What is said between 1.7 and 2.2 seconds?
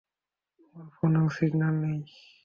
নেই।